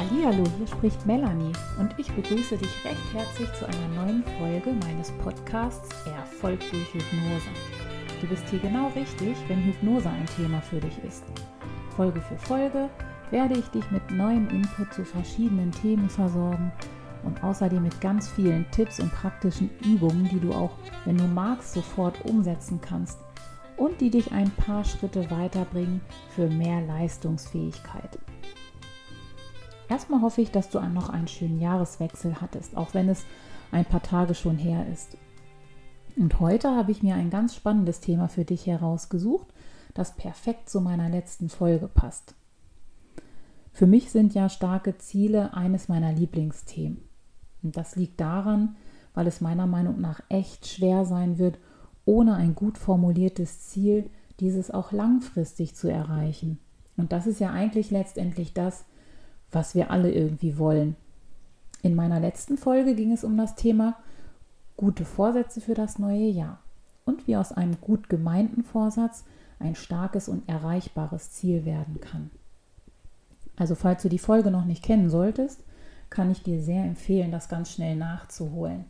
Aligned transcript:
Hallihallo, 0.00 0.44
hier 0.56 0.66
spricht 0.66 1.04
Melanie 1.04 1.52
und 1.78 1.94
ich 1.98 2.10
begrüße 2.10 2.56
dich 2.56 2.84
recht 2.86 3.12
herzlich 3.12 3.52
zu 3.52 3.66
einer 3.66 3.88
neuen 4.02 4.24
Folge 4.38 4.72
meines 4.86 5.10
Podcasts 5.22 5.90
Erfolg 6.06 6.58
durch 6.70 6.94
Hypnose. 6.94 7.50
Du 8.22 8.26
bist 8.26 8.48
hier 8.48 8.60
genau 8.60 8.88
richtig, 8.96 9.36
wenn 9.46 9.62
Hypnose 9.62 10.08
ein 10.08 10.24
Thema 10.38 10.62
für 10.62 10.80
dich 10.80 10.96
ist. 11.06 11.24
Folge 11.96 12.18
für 12.22 12.38
Folge 12.38 12.88
werde 13.30 13.58
ich 13.58 13.68
dich 13.68 13.90
mit 13.90 14.10
neuem 14.10 14.48
Input 14.48 14.94
zu 14.94 15.04
verschiedenen 15.04 15.70
Themen 15.70 16.08
versorgen 16.08 16.72
und 17.22 17.44
außerdem 17.44 17.82
mit 17.82 18.00
ganz 18.00 18.26
vielen 18.26 18.64
Tipps 18.70 19.00
und 19.00 19.12
praktischen 19.12 19.68
Übungen, 19.84 20.30
die 20.30 20.40
du 20.40 20.54
auch, 20.54 20.78
wenn 21.04 21.18
du 21.18 21.24
magst, 21.24 21.74
sofort 21.74 22.24
umsetzen 22.24 22.80
kannst 22.80 23.18
und 23.76 24.00
die 24.00 24.08
dich 24.08 24.32
ein 24.32 24.50
paar 24.52 24.82
Schritte 24.82 25.30
weiterbringen 25.30 26.00
für 26.34 26.48
mehr 26.48 26.80
Leistungsfähigkeit. 26.86 28.18
Erstmal 29.90 30.22
hoffe 30.22 30.40
ich, 30.40 30.52
dass 30.52 30.70
du 30.70 30.78
noch 30.78 31.08
einen 31.08 31.26
schönen 31.26 31.60
Jahreswechsel 31.60 32.40
hattest, 32.40 32.76
auch 32.76 32.94
wenn 32.94 33.08
es 33.08 33.24
ein 33.72 33.84
paar 33.84 34.02
Tage 34.02 34.36
schon 34.36 34.56
her 34.56 34.86
ist. 34.90 35.18
Und 36.16 36.38
heute 36.38 36.76
habe 36.76 36.92
ich 36.92 37.02
mir 37.02 37.16
ein 37.16 37.28
ganz 37.28 37.56
spannendes 37.56 37.98
Thema 37.98 38.28
für 38.28 38.44
dich 38.44 38.66
herausgesucht, 38.66 39.48
das 39.94 40.14
perfekt 40.14 40.70
zu 40.70 40.80
meiner 40.80 41.08
letzten 41.08 41.48
Folge 41.48 41.88
passt. 41.88 42.36
Für 43.72 43.88
mich 43.88 44.12
sind 44.12 44.32
ja 44.32 44.48
starke 44.48 44.96
Ziele 44.98 45.54
eines 45.54 45.88
meiner 45.88 46.12
Lieblingsthemen. 46.12 47.02
Und 47.64 47.76
das 47.76 47.96
liegt 47.96 48.20
daran, 48.20 48.76
weil 49.12 49.26
es 49.26 49.40
meiner 49.40 49.66
Meinung 49.66 50.00
nach 50.00 50.20
echt 50.28 50.68
schwer 50.68 51.04
sein 51.04 51.38
wird, 51.38 51.58
ohne 52.04 52.36
ein 52.36 52.54
gut 52.54 52.78
formuliertes 52.78 53.62
Ziel 53.62 54.08
dieses 54.38 54.70
auch 54.70 54.92
langfristig 54.92 55.74
zu 55.74 55.88
erreichen. 55.88 56.60
Und 56.96 57.10
das 57.10 57.26
ist 57.26 57.40
ja 57.40 57.50
eigentlich 57.50 57.90
letztendlich 57.90 58.54
das, 58.54 58.84
was 59.52 59.74
wir 59.74 59.90
alle 59.90 60.12
irgendwie 60.12 60.58
wollen. 60.58 60.96
In 61.82 61.94
meiner 61.94 62.20
letzten 62.20 62.58
Folge 62.58 62.94
ging 62.94 63.12
es 63.12 63.24
um 63.24 63.36
das 63.36 63.54
Thema 63.54 63.96
gute 64.76 65.04
Vorsätze 65.04 65.60
für 65.60 65.74
das 65.74 65.98
neue 65.98 66.28
Jahr 66.28 66.60
und 67.04 67.26
wie 67.26 67.36
aus 67.36 67.52
einem 67.52 67.80
gut 67.80 68.08
gemeinten 68.08 68.62
Vorsatz 68.62 69.24
ein 69.58 69.74
starkes 69.74 70.28
und 70.28 70.48
erreichbares 70.48 71.30
Ziel 71.32 71.64
werden 71.64 72.00
kann. 72.00 72.30
Also 73.56 73.74
falls 73.74 74.02
du 74.02 74.08
die 74.08 74.18
Folge 74.18 74.50
noch 74.50 74.64
nicht 74.64 74.82
kennen 74.82 75.10
solltest, 75.10 75.62
kann 76.08 76.30
ich 76.30 76.42
dir 76.42 76.62
sehr 76.62 76.84
empfehlen, 76.84 77.30
das 77.30 77.48
ganz 77.48 77.70
schnell 77.70 77.96
nachzuholen. 77.96 78.84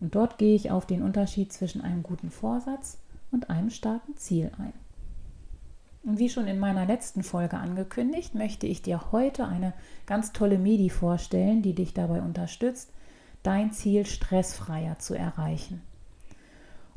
Und 0.00 0.14
dort 0.14 0.38
gehe 0.38 0.54
ich 0.54 0.70
auf 0.70 0.86
den 0.86 1.02
Unterschied 1.02 1.52
zwischen 1.52 1.80
einem 1.80 2.02
guten 2.02 2.30
Vorsatz 2.30 2.98
und 3.30 3.50
einem 3.50 3.70
starken 3.70 4.16
Ziel 4.16 4.50
ein. 4.58 4.72
Und 6.04 6.18
wie 6.18 6.28
schon 6.28 6.46
in 6.46 6.58
meiner 6.58 6.86
letzten 6.86 7.22
Folge 7.22 7.58
angekündigt, 7.58 8.34
möchte 8.34 8.66
ich 8.66 8.82
dir 8.82 9.12
heute 9.12 9.46
eine 9.46 9.74
ganz 10.06 10.32
tolle 10.32 10.58
Medi 10.58 10.90
vorstellen, 10.90 11.62
die 11.62 11.74
dich 11.74 11.92
dabei 11.92 12.22
unterstützt, 12.22 12.90
dein 13.42 13.72
Ziel 13.72 14.06
stressfreier 14.06 14.98
zu 14.98 15.14
erreichen. 15.14 15.82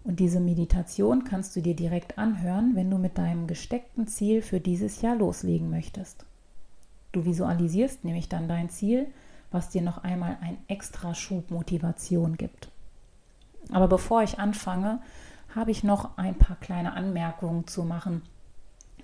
Und 0.03 0.19
diese 0.19 0.39
Meditation 0.39 1.23
kannst 1.25 1.55
du 1.55 1.61
dir 1.61 1.75
direkt 1.75 2.17
anhören, 2.17 2.75
wenn 2.75 2.89
du 2.89 2.97
mit 2.97 3.17
deinem 3.17 3.47
gesteckten 3.47 4.07
Ziel 4.07 4.41
für 4.41 4.59
dieses 4.59 5.01
Jahr 5.01 5.15
loslegen 5.15 5.69
möchtest. 5.69 6.25
Du 7.11 7.25
visualisierst 7.25 8.03
nämlich 8.03 8.29
dann 8.29 8.47
dein 8.47 8.69
Ziel, 8.69 9.07
was 9.51 9.69
dir 9.69 9.81
noch 9.81 10.03
einmal 10.03 10.37
ein 10.41 10.57
extra 10.67 11.13
Schub 11.13 11.51
Motivation 11.51 12.37
gibt. 12.37 12.69
Aber 13.71 13.87
bevor 13.87 14.23
ich 14.23 14.39
anfange, 14.39 14.99
habe 15.53 15.71
ich 15.71 15.83
noch 15.83 16.17
ein 16.17 16.35
paar 16.35 16.55
kleine 16.55 16.93
Anmerkungen 16.93 17.67
zu 17.67 17.83
machen 17.83 18.21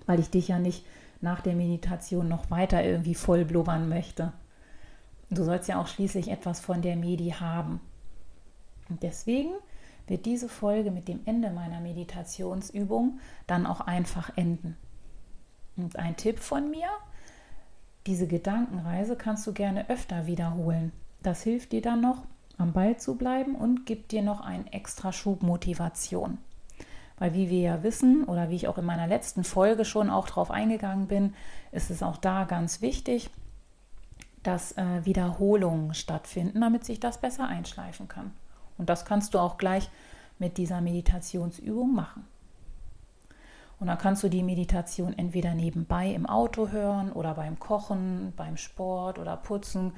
weil 0.07 0.19
ich 0.19 0.31
dich 0.31 0.47
ja 0.47 0.57
nicht 0.57 0.84
nach 1.22 1.41
der 1.41 1.56
Meditation 1.56 2.28
noch 2.28 2.50
weiter 2.50 2.84
irgendwie 2.84 3.16
voll 3.16 3.45
blubbern 3.45 3.88
möchte. 3.88 4.34
Du 5.29 5.44
sollst 5.44 5.68
ja 5.68 5.79
auch 5.79 5.88
schließlich 5.88 6.29
etwas 6.29 6.59
von 6.59 6.81
der 6.81 6.95
Medi 6.95 7.29
haben. 7.29 7.79
Und 8.90 9.03
deswegen 9.03 9.51
wird 10.07 10.25
diese 10.25 10.50
Folge 10.50 10.90
mit 10.90 11.07
dem 11.07 11.19
Ende 11.25 11.51
meiner 11.51 11.81
Meditationsübung 11.81 13.19
dann 13.45 13.66
auch 13.66 13.81
einfach 13.81 14.35
enden. 14.38 14.78
Und 15.75 15.97
ein 15.97 16.16
Tipp 16.16 16.39
von 16.39 16.72
mir, 16.72 16.88
diese 18.07 18.25
Gedankenreise 18.28 19.18
kannst 19.18 19.45
du 19.45 19.53
gerne 19.53 19.89
öfter 19.89 20.25
wiederholen. 20.25 20.94
Das 21.22 21.44
hilft 21.44 21.74
dir 21.74 21.81
dann 21.81 22.01
noch, 22.01 22.24
am 22.57 22.74
Ball 22.74 22.97
zu 22.97 23.16
bleiben 23.16 23.56
und 23.56 23.85
gibt 23.85 24.12
dir 24.12 24.22
noch 24.22 24.41
einen 24.41 24.68
extra 24.68 25.12
Schub 25.12 25.44
Motivation. 25.44 26.38
Weil 27.19 27.33
wie 27.33 27.50
wir 27.50 27.61
ja 27.61 27.83
wissen 27.83 28.25
oder 28.25 28.50
wie 28.50 28.55
ich 28.55 28.67
auch 28.67 28.78
in 28.78 28.85
meiner 28.85 29.07
letzten 29.07 29.44
Folge 29.44 29.85
schon 29.85 30.09
auch 30.09 30.28
drauf 30.28 30.51
eingegangen 30.51 31.07
bin, 31.07 31.33
ist 31.72 31.89
es 31.89 32.03
auch 32.03 32.17
da 32.17 32.44
ganz 32.44 32.81
wichtig, 32.81 33.29
dass 34.44 34.73
äh, 34.73 35.03
Wiederholungen 35.03 35.94
stattfinden, 35.94 36.61
damit 36.61 36.85
sich 36.85 37.00
das 37.00 37.19
besser 37.19 37.47
einschleifen 37.47 38.07
kann. 38.07 38.31
Und 38.77 38.89
das 38.89 39.06
kannst 39.06 39.33
du 39.33 39.39
auch 39.39 39.57
gleich 39.57 39.89
mit 40.39 40.57
dieser 40.57 40.81
Meditationsübung 40.81 41.94
machen. 41.94 42.25
Und 43.79 43.88
dann 43.88 43.97
kannst 43.97 44.23
du 44.23 44.29
die 44.29 44.44
Meditation 44.44 45.17
entweder 45.17 45.53
nebenbei 45.53 46.11
im 46.11 46.25
Auto 46.25 46.69
hören 46.69 47.11
oder 47.11 47.33
beim 47.35 47.59
Kochen, 47.59 48.33
beim 48.35 48.57
Sport 48.57 49.19
oder 49.19 49.38
Putzen, 49.38 49.94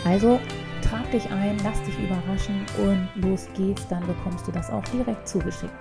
Also 0.04 0.38
trag 0.82 1.10
dich 1.10 1.30
ein, 1.30 1.58
lass 1.64 1.82
dich 1.82 1.98
überraschen 1.98 2.64
und 2.78 3.08
los 3.22 3.48
geht's, 3.56 3.86
dann 3.88 4.06
bekommst 4.06 4.46
du 4.46 4.52
das 4.52 4.70
auch 4.70 4.84
direkt 4.84 5.26
zugeschickt. 5.28 5.72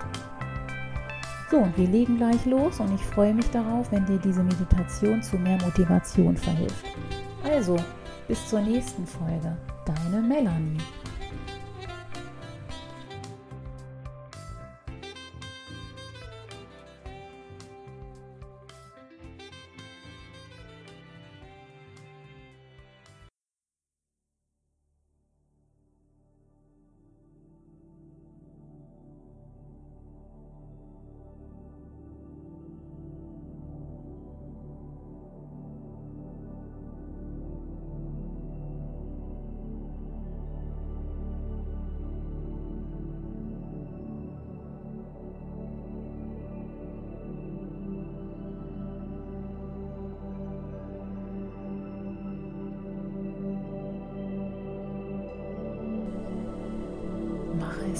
So, 1.49 1.57
und 1.57 1.77
wir 1.77 1.87
legen 1.87 2.17
gleich 2.17 2.45
los 2.45 2.79
und 2.79 2.95
ich 2.95 3.01
freue 3.01 3.33
mich 3.33 3.49
darauf, 3.49 3.91
wenn 3.91 4.05
dir 4.05 4.17
diese 4.17 4.41
Meditation 4.41 5.21
zu 5.21 5.37
mehr 5.37 5.57
Motivation 5.61 6.37
verhilft. 6.37 6.85
Also, 7.43 7.75
bis 8.27 8.47
zur 8.47 8.61
nächsten 8.61 9.05
Folge. 9.05 9.57
Deine 9.85 10.21
Melanie. 10.21 10.77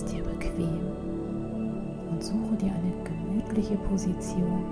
Es 0.01 0.11
dir 0.11 0.23
bequem 0.23 0.79
und 2.09 2.23
suche 2.23 2.55
dir 2.55 2.71
eine 2.71 2.93
gemütliche 3.03 3.75
Position, 3.89 4.63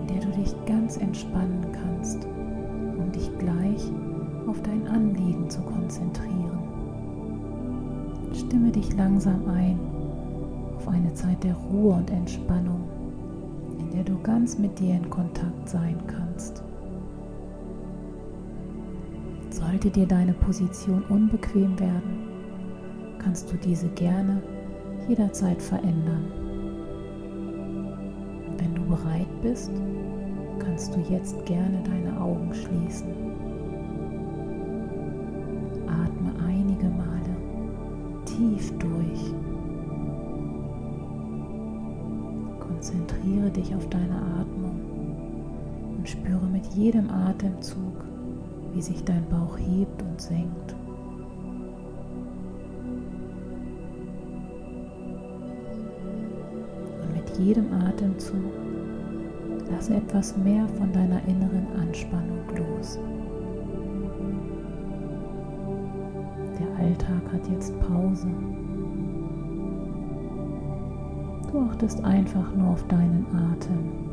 in 0.00 0.06
der 0.08 0.24
du 0.24 0.30
dich 0.38 0.54
ganz 0.66 0.96
entspannen 0.96 1.66
kannst, 1.72 2.26
um 2.98 3.10
dich 3.12 3.30
gleich 3.38 3.90
auf 4.46 4.60
dein 4.62 4.86
Anliegen 4.88 5.48
zu 5.48 5.60
konzentrieren. 5.62 6.58
Stimme 8.32 8.70
dich 8.70 8.94
langsam 8.96 9.48
ein 9.48 9.78
auf 10.76 10.88
eine 10.88 11.12
Zeit 11.14 11.42
der 11.44 11.54
Ruhe 11.54 11.94
und 11.94 12.10
Entspannung, 12.10 12.88
in 13.78 13.90
der 13.90 14.04
du 14.04 14.18
ganz 14.22 14.58
mit 14.58 14.78
dir 14.78 14.94
in 14.94 15.10
Kontakt 15.10 15.68
sein 15.68 15.96
kannst. 16.06 16.62
Sollte 19.50 19.90
dir 19.90 20.06
deine 20.06 20.32
Position 20.32 21.02
unbequem 21.08 21.78
werden, 21.78 22.29
kannst 23.22 23.52
du 23.52 23.56
diese 23.56 23.88
gerne 23.90 24.42
jederzeit 25.08 25.60
verändern. 25.60 26.24
Wenn 28.56 28.74
du 28.74 28.82
bereit 28.84 29.28
bist, 29.42 29.70
kannst 30.58 30.94
du 30.94 31.00
jetzt 31.12 31.44
gerne 31.44 31.82
deine 31.84 32.20
Augen 32.20 32.52
schließen. 32.54 33.08
Atme 35.86 36.32
einige 36.46 36.86
Male 36.86 37.36
tief 38.24 38.72
durch. 38.78 39.34
Konzentriere 42.60 43.50
dich 43.50 43.74
auf 43.74 43.86
deine 43.90 44.16
Atmung 44.40 44.80
und 45.98 46.08
spüre 46.08 46.46
mit 46.46 46.64
jedem 46.68 47.10
Atemzug, 47.10 48.04
wie 48.72 48.80
sich 48.80 49.04
dein 49.04 49.26
Bauch 49.28 49.58
hebt 49.58 50.02
und 50.02 50.20
senkt. 50.20 50.74
Jedem 57.40 57.72
Atemzug 57.72 58.52
lasse 59.70 59.94
etwas 59.94 60.36
mehr 60.36 60.66
von 60.68 60.92
deiner 60.92 61.20
inneren 61.26 61.66
Anspannung 61.80 62.44
los. 62.56 62.98
Der 66.58 66.84
Alltag 66.84 67.32
hat 67.32 67.48
jetzt 67.50 67.72
Pause. 67.80 68.28
Du 71.50 71.58
achtest 71.60 72.04
einfach 72.04 72.54
nur 72.54 72.68
auf 72.68 72.86
deinen 72.88 73.26
Atem. 73.34 74.10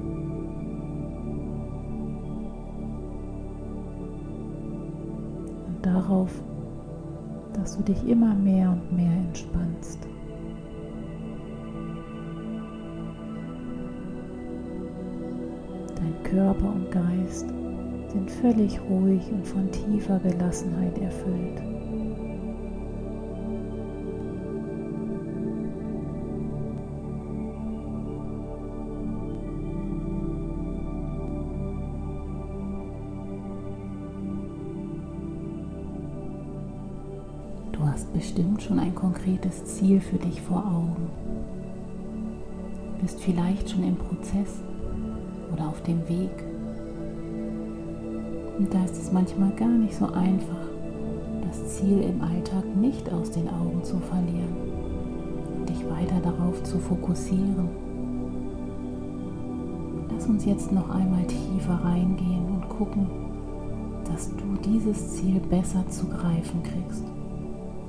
darauf, 5.88 6.31
dass 7.53 7.77
du 7.77 7.83
dich 7.83 8.07
immer 8.07 8.33
mehr 8.35 8.71
und 8.71 8.95
mehr 8.95 9.12
entspannst. 9.12 10.00
Körper 16.29 16.74
und 16.74 16.91
Geist 16.91 17.47
sind 18.09 18.29
völlig 18.29 18.79
ruhig 18.89 19.21
und 19.31 19.47
von 19.47 19.71
tiefer 19.71 20.19
Gelassenheit 20.19 20.97
erfüllt. 20.97 21.62
hast 37.97 38.13
bestimmt 38.13 38.62
schon 38.62 38.77
ein 38.77 38.94
konkretes 38.94 39.65
Ziel 39.65 40.00
für 40.00 40.18
dich 40.18 40.39
vor 40.39 40.63
Augen. 40.63 41.09
Du 42.94 43.01
bist 43.01 43.19
vielleicht 43.19 43.71
schon 43.71 43.83
im 43.83 43.95
Prozess 43.95 44.62
oder 45.53 45.67
auf 45.67 45.81
dem 45.83 46.07
Weg. 46.07 46.31
Und 48.57 48.73
da 48.73 48.83
ist 48.85 48.97
es 48.97 49.11
manchmal 49.11 49.51
gar 49.51 49.67
nicht 49.67 49.95
so 49.95 50.05
einfach, 50.05 50.67
das 51.47 51.77
Ziel 51.77 52.01
im 52.01 52.21
Alltag 52.21 52.63
nicht 52.75 53.11
aus 53.11 53.31
den 53.31 53.47
Augen 53.49 53.83
zu 53.83 53.97
verlieren 53.99 54.67
dich 55.67 55.89
weiter 55.89 56.21
darauf 56.21 56.63
zu 56.63 56.79
fokussieren. 56.79 57.67
Lass 60.09 60.25
uns 60.27 60.45
jetzt 60.45 60.71
noch 60.71 60.89
einmal 60.89 61.25
tiefer 61.27 61.73
reingehen 61.83 62.45
und 62.45 62.69
gucken, 62.69 63.07
dass 64.05 64.29
du 64.29 64.55
dieses 64.63 65.17
Ziel 65.17 65.41
besser 65.41 65.85
zu 65.89 66.07
greifen 66.07 66.63
kriegst 66.63 67.03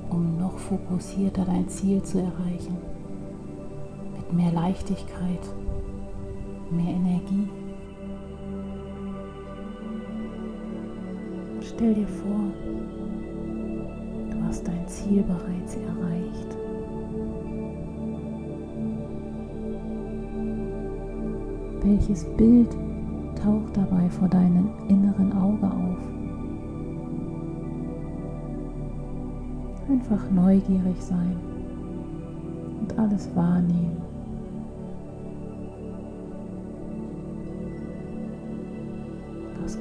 um 0.09 0.37
noch 0.39 0.57
fokussierter 0.57 1.45
dein 1.45 1.69
Ziel 1.69 2.01
zu 2.01 2.17
erreichen. 2.17 2.77
Mit 4.17 4.33
mehr 4.33 4.51
Leichtigkeit, 4.51 5.39
mehr 6.71 6.93
Energie. 6.93 7.47
Stell 11.61 11.93
dir 11.93 12.07
vor, 12.07 12.51
du 14.31 14.43
hast 14.43 14.67
dein 14.67 14.87
Ziel 14.87 15.23
bereits 15.23 15.75
erreicht. 15.75 16.57
Welches 21.83 22.25
Bild 22.35 22.69
taucht 23.41 23.77
dabei 23.77 24.09
vor 24.09 24.27
deinem 24.27 24.69
inneren 24.89 25.31
Auge 25.33 25.65
auf? 25.65 25.97
Einfach 29.89 30.29
neugierig 30.31 31.01
sein 31.01 31.37
und 32.81 32.99
alles 32.99 33.33
wahrnehmen. 33.35 34.08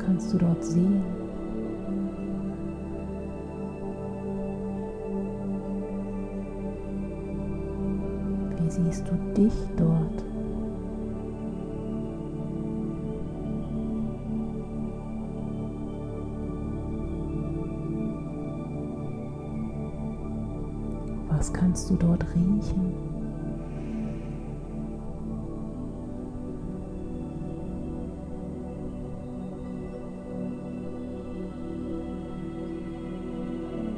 Kannst 0.08 0.32
du 0.32 0.38
dort 0.38 0.64
sehen? 0.64 1.04
Wie 8.56 8.70
siehst 8.70 9.06
du 9.06 9.14
dich 9.34 9.52
dort? 9.76 10.24
Was 21.28 21.52
kannst 21.52 21.90
du 21.90 21.96
dort 21.96 22.24
riechen? 22.34 23.07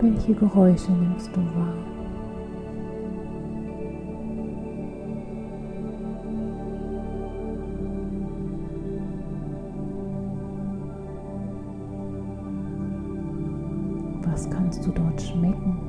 Welche 0.02 0.32
Geräusche 0.32 0.92
nimmst 0.92 1.28
du 1.36 1.40
wahr? 1.40 1.74
Was 14.22 14.48
kannst 14.48 14.86
du 14.86 14.90
dort 14.92 15.20
schmecken? 15.20 15.79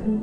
Dunkel? 0.00 0.20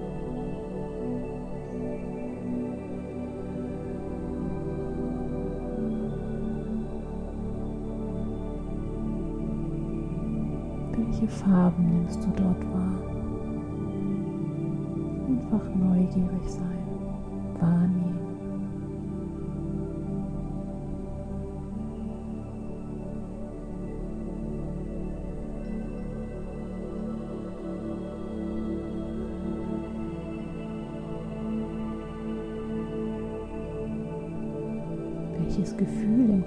Welche 10.96 11.28
Farben 11.28 11.86
nimmst 11.86 12.24
du 12.24 12.30
dort 12.36 12.64
wahr? 12.74 13.00
Einfach 15.28 15.70
neugierig 15.76 16.50
sein, 16.50 16.77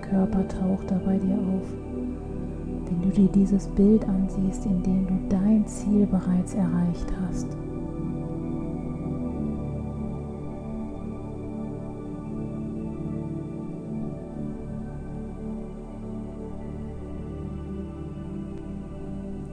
Körper 0.01 0.47
taucht 0.49 0.91
da 0.91 1.01
bei 1.05 1.19
dir 1.19 1.35
auf, 1.35 1.67
wenn 2.87 3.03
du 3.03 3.11
du 3.11 3.23
dir 3.23 3.29
dieses 3.29 3.67
Bild 3.69 4.07
ansiehst, 4.09 4.67
in 4.67 4.83
dem 4.83 5.07
du 5.07 5.15
dein 5.29 5.67
Ziel 5.67 6.07
bereits 6.07 6.55
erreicht 6.55 7.07
hast. 7.23 7.47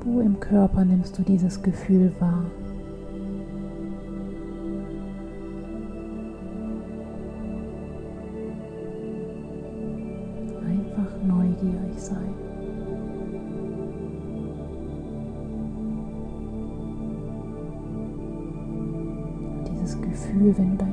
Wo 0.03 0.21
im 0.21 0.39
Körper 0.39 0.85
nimmst 0.85 1.17
du 1.17 1.23
dieses 1.23 1.61
Gefühl 1.61 2.13
wahr? 2.19 2.45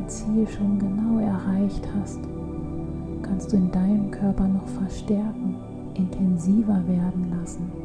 Ziel 0.07 0.47
schon 0.47 0.79
genau 0.79 1.19
erreicht 1.19 1.87
hast, 1.99 2.21
kannst 3.23 3.53
du 3.53 3.57
in 3.57 3.71
deinem 3.71 4.11
Körper 4.11 4.47
noch 4.47 4.67
verstärken, 4.69 5.57
intensiver 5.95 6.83
werden 6.87 7.31
lassen. 7.31 7.85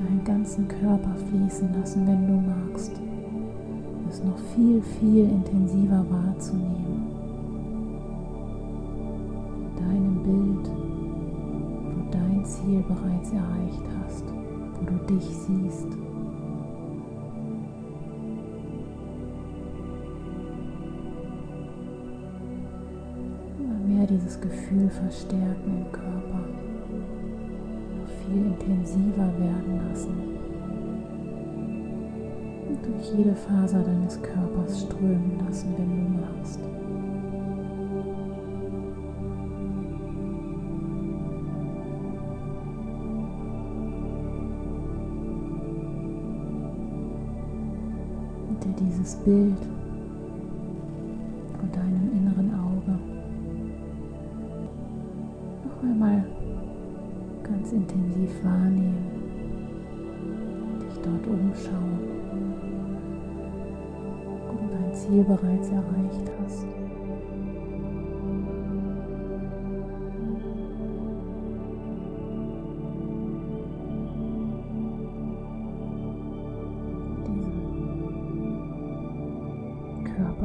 deinen 0.00 0.24
ganzen 0.24 0.66
Körper 0.68 1.14
fließen 1.28 1.72
lassen, 1.78 2.06
wenn 2.06 2.26
du 2.26 2.40
magst, 2.40 2.92
es 4.08 4.22
noch 4.24 4.38
viel, 4.54 4.82
viel 4.82 5.24
intensiver 5.24 6.04
wahrzunehmen. 6.10 7.09
Ziel 12.70 12.84
bereits 12.86 13.32
erreicht 13.32 13.82
hast, 13.98 14.24
wo 14.28 14.84
du 14.84 15.12
dich 15.12 15.24
siehst. 15.24 15.88
Immer 23.58 23.88
mehr 23.88 24.06
dieses 24.06 24.40
Gefühl 24.40 24.88
verstärken 24.88 25.84
im 25.84 25.90
Körper 25.90 26.44
viel 28.24 28.46
intensiver 28.46 29.32
werden 29.40 29.80
lassen 29.88 30.14
und 32.68 32.86
durch 32.86 33.18
jede 33.18 33.34
Faser 33.34 33.82
deines 33.82 34.22
Körpers 34.22 34.82
strömen 34.82 35.40
lassen, 35.44 35.74
wenn 35.76 35.88
du 35.88 36.20
magst. 36.20 36.60
Dieses 48.80 49.14
Bild 49.16 49.58
von 51.58 51.70
deinem 51.72 52.10
inneren 52.12 52.50
Auge 52.54 52.98
noch 55.66 55.82
einmal 55.82 56.24
ganz 57.42 57.72
intensiv 57.72 58.30
wahrnehmen, 58.42 59.06
dich 60.80 60.98
dort 61.02 61.26
umschauen, 61.26 62.00
ob 64.48 64.60
du 64.60 64.66
dein 64.74 64.94
Ziel 64.94 65.24
bereits 65.24 65.68
erreicht 65.68 66.30
hast. 66.42 66.66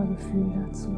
Körpergefühl 0.06 0.52
dazu. 0.68 0.90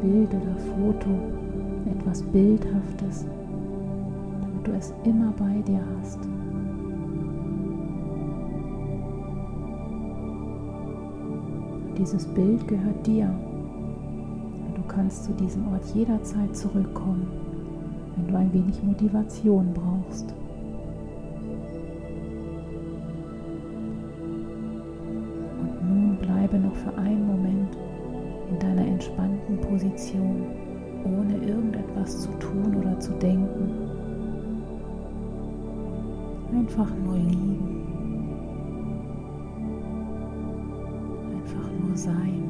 Bild 0.00 0.34
oder 0.34 0.56
Foto, 0.56 1.10
etwas 1.88 2.24
Bildhaftes, 2.24 3.24
damit 4.40 4.66
du 4.66 4.72
es 4.72 4.92
immer 5.04 5.32
bei 5.38 5.62
dir 5.62 5.80
hast. 5.96 6.18
Dieses 12.02 12.26
Bild 12.26 12.66
gehört 12.66 13.06
dir. 13.06 13.32
Du 14.74 14.82
kannst 14.88 15.22
zu 15.22 15.32
diesem 15.34 15.68
Ort 15.68 15.84
jederzeit 15.94 16.56
zurückkommen, 16.56 17.28
wenn 18.16 18.26
du 18.26 18.36
ein 18.36 18.52
wenig 18.52 18.82
Motivation 18.82 19.72
brauchst. 19.72 20.34
Und 25.60 25.88
nun 25.88 26.16
bleibe 26.16 26.58
noch 26.58 26.74
für 26.74 26.92
einen 26.98 27.24
Moment 27.24 27.76
in 28.50 28.58
deiner 28.58 28.84
entspannten 28.84 29.60
Position, 29.60 30.42
ohne 31.04 31.36
irgendetwas 31.36 32.22
zu 32.22 32.30
tun 32.40 32.78
oder 32.80 32.98
zu 32.98 33.12
denken. 33.12 33.70
Einfach 36.52 36.90
nur 37.04 37.16
liegen. 37.16 37.81
Sein. 41.96 42.42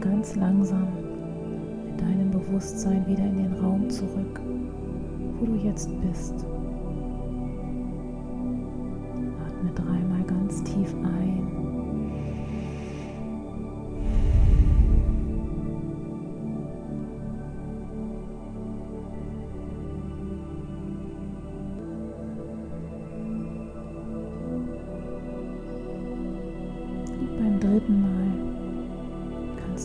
ganz 0.00 0.36
langsam 0.36 0.88
mit 1.86 2.00
deinem 2.00 2.30
Bewusstsein 2.30 3.06
wieder 3.06 3.24
in 3.24 3.36
den 3.36 3.52
Raum 3.54 3.88
zurück, 3.88 4.40
wo 5.38 5.46
du 5.46 5.54
jetzt 5.56 5.88
bist. 6.02 6.46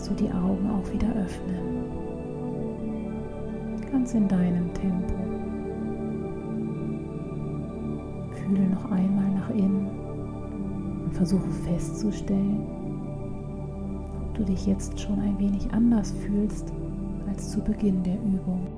Du 0.10 0.14
die 0.14 0.32
Augen 0.32 0.70
auch 0.70 0.92
wieder 0.92 1.08
öffnen. 1.16 1.86
Ganz 3.92 4.14
in 4.14 4.28
deinem 4.28 4.74
Tempo. 4.74 5.14
Fühle 8.34 8.70
noch 8.70 8.92
einmal 8.92 9.30
nach 9.32 9.50
innen 9.50 9.90
und 11.06 11.14
versuche 11.14 11.50
festzustellen, 11.50 12.62
ob 14.22 14.36
du 14.36 14.44
dich 14.44 14.66
jetzt 14.66 15.00
schon 15.00 15.20
ein 15.20 15.40
wenig 15.40 15.72
anders 15.72 16.12
fühlst 16.12 16.72
als 17.28 17.52
zu 17.52 17.62
Beginn 17.62 18.04
der 18.04 18.16
Übung. 18.16 18.75